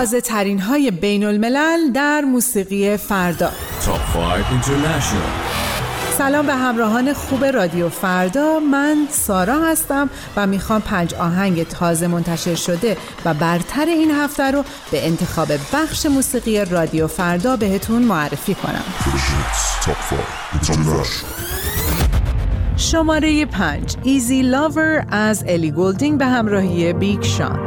تازه 0.00 0.20
ترین 0.20 0.58
های 0.58 0.90
بین 0.90 1.24
الملل 1.24 1.92
در 1.94 2.20
موسیقی 2.20 2.96
فردا. 2.96 3.48
Top 3.48 4.16
5 4.16 4.44
International. 4.44 6.18
سلام 6.18 6.46
به 6.46 6.54
همراهان 6.54 7.12
خوب 7.12 7.44
رادیو 7.44 7.88
فردا. 7.88 8.60
من 8.60 9.06
سارا 9.10 9.64
هستم 9.64 10.10
و 10.36 10.46
می‌خوام 10.46 10.80
پنج 10.80 11.14
آهنگ 11.14 11.68
تازه 11.68 12.06
منتشر 12.06 12.54
شده 12.54 12.96
و 13.24 13.34
برتر 13.34 13.86
این 13.86 14.10
هفته 14.10 14.50
رو 14.50 14.64
به 14.90 15.06
انتخاب 15.06 15.48
بخش 15.72 16.06
موسیقی 16.06 16.64
رادیو 16.64 17.06
فردا 17.06 17.56
بهتون 17.56 18.02
معرفی 18.02 18.54
کنم. 18.54 18.84
شماره 22.76 23.46
پنج 23.46 23.96
Easy 24.02 24.42
Lover 24.42 25.06
از 25.10 25.44
الی 25.48 25.70
گولدینگ 25.70 26.18
به 26.18 26.26
همراهی 26.26 26.92
بیگ 26.92 27.22
شان 27.22 27.58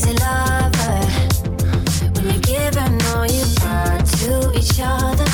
crazy 0.00 0.16
lover. 0.18 1.00
When 2.14 2.24
you're 2.24 2.40
giving 2.40 3.02
all 3.06 3.26
you 3.26 3.44
got 3.56 4.06
to 4.06 4.52
each 4.56 4.80
other. 4.80 5.27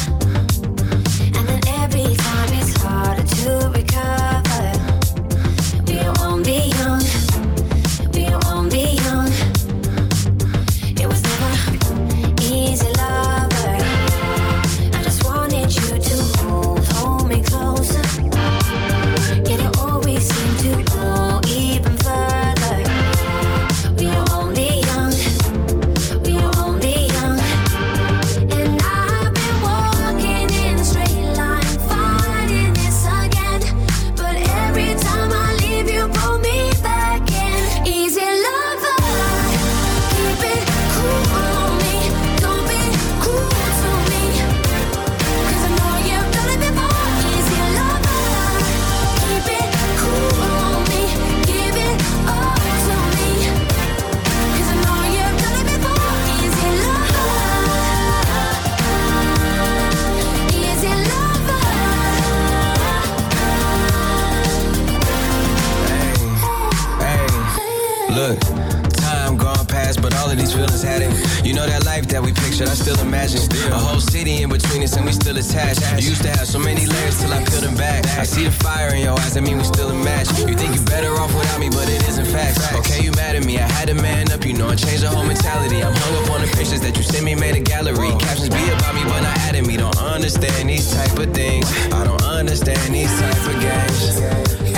between 74.54 74.84
us 74.84 74.96
and 74.96 75.04
we 75.04 75.12
still 75.12 75.36
attached. 75.36 75.82
You 75.98 76.14
used 76.14 76.22
to 76.22 76.30
have 76.30 76.46
so 76.46 76.60
many 76.60 76.86
layers 76.86 77.18
till 77.20 77.32
I 77.32 77.42
peeled 77.42 77.64
them 77.64 77.74
back. 77.74 78.06
I 78.16 78.22
see 78.22 78.44
the 78.44 78.52
fire 78.52 78.94
in 78.94 79.02
your 79.02 79.18
eyes, 79.18 79.36
I 79.36 79.40
mean 79.40 79.58
we 79.58 79.64
still 79.64 79.90
a 79.90 79.94
match. 79.94 80.28
You 80.38 80.54
think 80.54 80.76
you're 80.76 80.84
better 80.84 81.10
off 81.18 81.34
without 81.34 81.58
me, 81.58 81.68
but 81.70 81.88
it 81.90 82.06
isn't 82.08 82.26
facts. 82.26 82.62
Okay, 82.72 83.02
you 83.02 83.10
mad 83.12 83.34
at 83.34 83.44
me, 83.44 83.58
I 83.58 83.66
had 83.66 83.88
to 83.88 83.94
man 83.94 84.30
up, 84.30 84.44
you 84.46 84.52
know 84.52 84.68
I 84.68 84.76
changed 84.76 85.02
the 85.02 85.08
whole 85.08 85.24
mentality. 85.24 85.82
I'm 85.82 85.92
hung 85.92 86.14
up 86.22 86.30
on 86.30 86.40
the 86.42 86.46
pictures 86.46 86.80
that 86.82 86.96
you 86.96 87.02
sent 87.02 87.24
me, 87.24 87.34
made 87.34 87.56
a 87.56 87.60
gallery. 87.60 88.10
Captions 88.20 88.48
be 88.48 88.62
about 88.70 88.94
me, 88.94 89.02
but 89.02 89.20
not 89.22 89.36
adding 89.38 89.66
me. 89.66 89.76
Don't 89.76 89.98
understand 89.98 90.68
these 90.68 90.86
type 90.94 91.18
of 91.18 91.34
things. 91.34 91.66
I 91.92 92.04
don't 92.04 92.22
understand 92.22 92.94
these 92.94 93.10
type 93.18 93.42
of 93.50 93.56
games. 93.58 94.20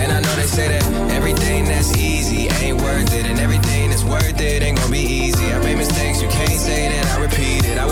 And 0.00 0.08
I 0.10 0.20
know 0.20 0.34
they 0.36 0.48
say 0.48 0.68
that 0.68 0.84
everything 1.12 1.64
that's 1.66 1.94
easy 1.96 2.48
ain't 2.64 2.80
worth 2.80 3.12
it, 3.12 3.26
and 3.26 3.38
everything 3.38 3.90
that's 3.90 4.04
worth 4.04 4.40
it 4.40 4.62
ain't 4.62 4.78
gonna 4.78 4.90
be 4.90 5.04
easy. 5.04 5.52
I 5.52 5.58
made 5.58 5.76
mistakes, 5.76 6.22
you 6.22 6.28
can't 6.28 6.60
say 6.68 6.88
that 6.88 7.04
I 7.12 7.20
repeat 7.20 7.64
it. 7.66 7.76
I 7.76 7.86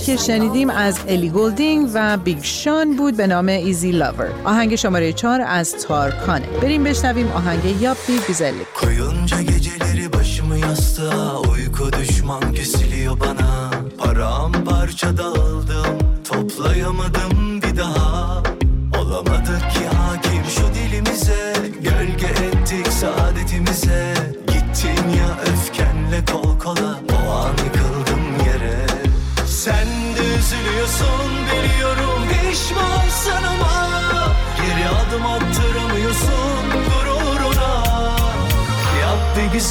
که 0.00 0.16
شنیدیم 0.16 0.70
از 0.70 0.98
الی 1.08 1.30
گولدینگ 1.30 1.90
و 1.94 2.16
بیگ 2.16 2.42
شان 2.42 2.96
بود 2.96 3.16
به 3.16 3.26
نام 3.26 3.48
Easy 3.48 3.90
Lover 3.90 4.30
آهنگ 4.44 4.74
شماره 4.74 5.12
چار 5.12 5.40
از 5.40 5.76
تارکانه 5.76 6.46
بریم 6.46 6.84
بشنویم 6.84 7.32
آهنگ 7.32 7.82
Yap 7.82 8.18
Bi 8.26 8.34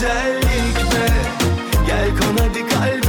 güzellik 0.08 0.78
be 0.92 1.08
Gel 1.88 2.10
kon 2.20 2.38
hadi 2.38 2.68
kalbime 2.68 3.07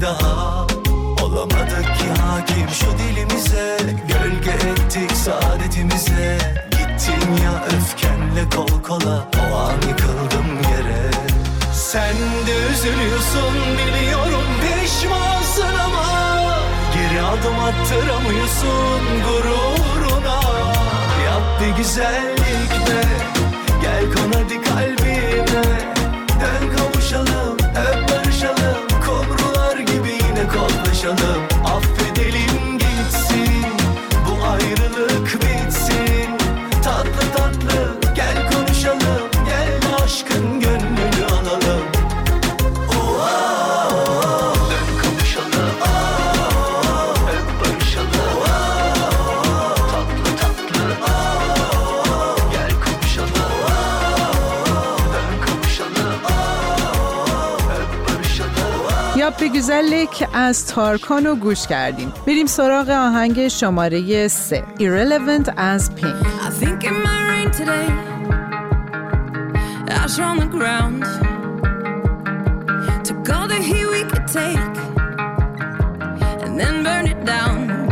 daha 0.00 0.66
Olamadık 1.22 1.84
ki 1.98 2.22
hakim 2.22 2.68
şu 2.68 2.86
dilimize. 2.98 3.76
Gölge 4.08 4.50
ettik 4.50 5.12
saadetimize. 5.12 6.38
Gittin 6.70 7.44
ya 7.44 7.64
öfkenle 7.64 8.50
kol 8.56 8.82
kola 8.82 9.28
O 9.52 9.56
an 9.56 9.72
yıkıldım 9.72 10.48
yere. 10.70 11.10
Sen 11.74 12.16
de 12.46 12.72
üzülüyorsun 12.72 13.54
biliyorum 13.72 14.46
pişmansın 14.60 15.78
ama 15.84 16.06
Geri 16.94 17.22
adım 17.22 17.58
attıramıyorsun 17.58 19.02
gururuna. 19.26 20.40
Yap 21.24 21.60
bir 21.60 21.76
güzellik 21.76 22.86
de 22.86 23.02
Gel 23.82 24.04
kon 24.14 24.32
hadi 24.32 24.62
kalbime 24.62 25.64
Dön 26.40 26.76
kavuşalım. 26.76 27.65
شب 59.26 59.36
به 59.36 59.48
گزلک 59.48 60.28
از 60.32 60.66
تارکانو 60.66 61.34
گوش 61.34 61.66
کردیم 61.66 62.12
بریم 62.26 62.46
سراغ 62.46 62.88
آهنگ 62.88 63.48
شماره 63.48 64.28
3 64.28 64.64
Irrelevant 64.78 65.48
as 65.48 65.90
Pink 65.90 66.26
I 66.46 66.50
think 66.60 66.84
it 66.84 66.94
might 67.04 67.24
rain 67.30 67.50
today 67.50 67.88
Ash 69.88 70.18
on 70.18 70.36
the 70.38 70.50
ground 70.56 71.02
Took 73.06 73.28
all 73.34 73.48
the 73.48 73.60
heat 73.68 73.86
we 73.94 74.02
could 74.10 74.26
take 74.40 74.76
And 76.44 76.52
then 76.60 76.74
burn 76.84 77.06
it 77.14 77.20
down 77.24 77.85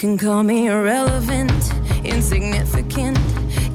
can 0.00 0.16
call 0.16 0.42
me 0.42 0.66
irrelevant, 0.66 1.74
insignificant. 2.06 3.18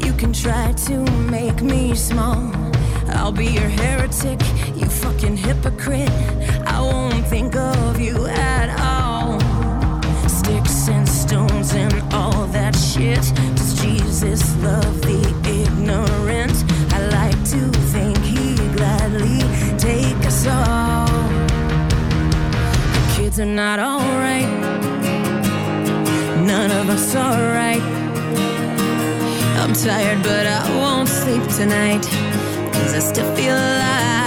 You 0.03 0.11
can 0.13 0.33
try 0.33 0.71
to 0.87 1.01
make 1.29 1.61
me 1.61 1.93
small. 1.93 2.51
I'll 3.09 3.31
be 3.31 3.45
your 3.45 3.69
heretic, 3.69 4.39
you 4.75 4.87
fucking 4.87 5.37
hypocrite. 5.37 6.09
I 6.65 6.81
won't 6.81 7.27
think 7.27 7.55
of 7.55 7.99
you 7.99 8.25
at 8.25 8.69
all. 8.79 9.39
Sticks 10.27 10.89
and 10.89 11.07
stones 11.07 11.75
and 11.75 11.93
all 12.11 12.47
that 12.47 12.75
shit. 12.75 13.21
Does 13.55 13.79
Jesus 13.79 14.41
love 14.63 15.01
the 15.03 15.44
tonight. 31.55 32.03
Cause 32.73 32.93
I 32.93 32.99
still 32.99 33.33
feel 33.33 33.55
alive. 33.55 34.24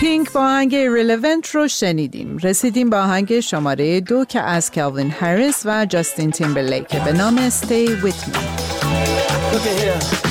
پینک 0.00 0.32
با 0.32 0.40
آهنگ 0.40 0.74
Irrelevant 0.74 1.50
رو 1.50 1.68
شنیدیم. 1.68 2.38
رسیدیم 2.42 2.90
با 2.90 2.98
آهنگ 2.98 3.40
شماره 3.40 4.00
دو 4.00 4.24
که 4.24 4.40
از 4.40 4.70
کلوین 4.70 5.10
هریس 5.10 5.62
و 5.64 5.86
جاستین 5.86 6.30
تیمبرلیک 6.30 6.88
به 6.88 7.12
نام 7.12 7.50
Stay 7.50 8.04
With 8.04 8.32
Me. 8.32 10.27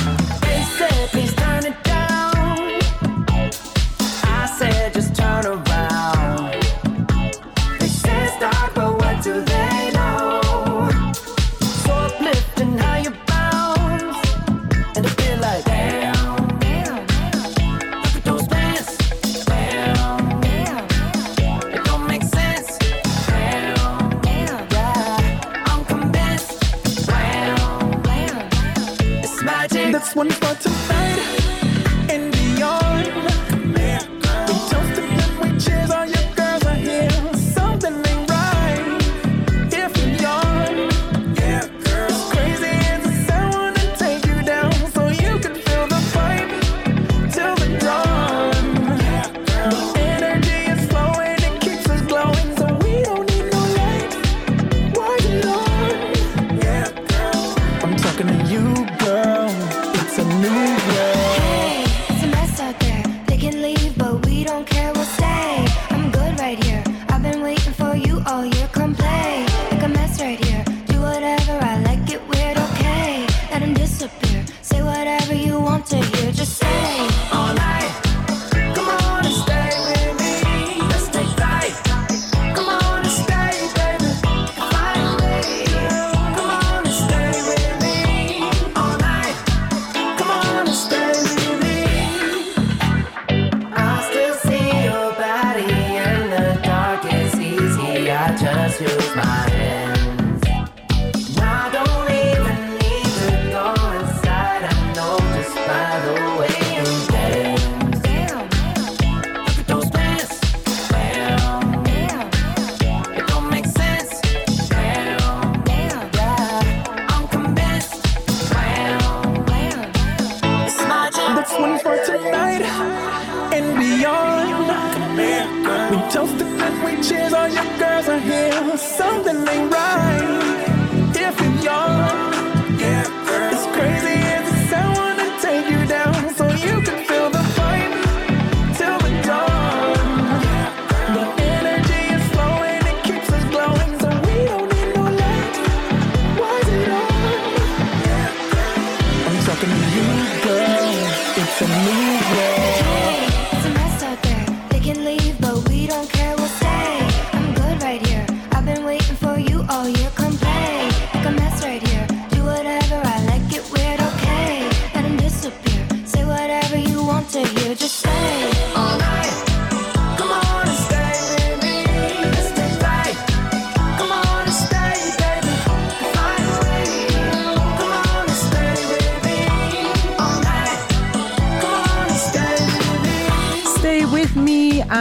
something 129.24 129.67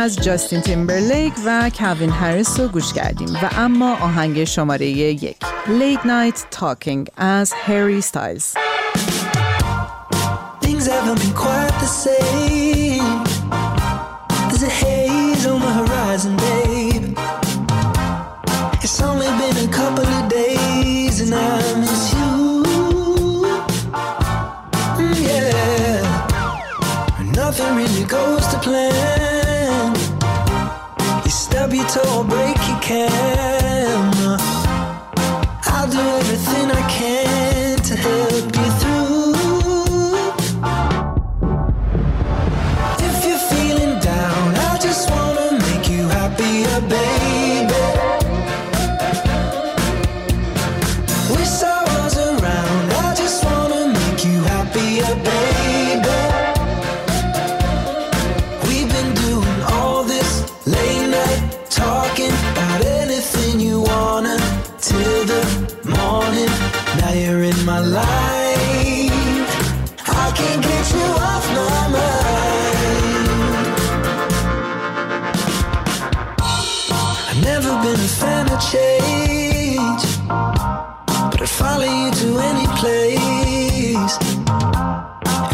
از 0.08 0.16
جاستین 0.16 0.62
تیمبرلیک 0.62 1.34
و 1.46 1.72
کلوین 1.77 2.10
هریس 2.10 2.60
رو 2.60 2.68
گوش 2.68 2.94
کردیم. 2.94 3.34
و 3.34 3.50
اما 3.58 3.96
آهنگ 3.96 4.44
شماره 4.44 4.88
یک. 4.88 5.38
Late 5.68 6.06
Night 6.06 6.46
Talking 6.51 7.10
از 7.18 7.54
هری 7.54 8.02
ستایلز. 8.02 8.54
Nothing 27.40 27.76
really 27.80 28.04
goes 28.14 28.46
to 28.52 28.58
plan. 28.66 29.26
grab 31.68 31.74
you 31.74 31.88
till 31.90 32.08
I 32.08 32.24
break 32.24 32.58
You 32.68 32.78
can. 32.82 33.57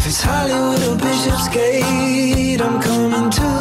If 0.04 0.10
it's 0.10 0.20
Hollywood 0.20 0.82
or 0.82 0.96
Bishopsgate, 0.96 2.60
I'm 2.60 2.78
coming 2.82 3.30
to 3.30 3.53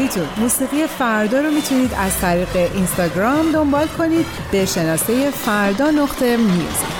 هیجانهایتون 0.00 0.42
موسیقی 0.42 0.86
فردا 0.86 1.40
رو 1.40 1.50
می‌تونید 1.50 1.94
از 1.94 2.18
طریق 2.20 2.56
اینستاگرام 2.74 3.52
دنبال 3.52 3.86
کنید. 3.86 4.26
به 4.52 4.66
شناسه 4.66 5.30
فردا 5.30 5.90
نقطه 5.90 6.36
میوزیک. 6.36 6.99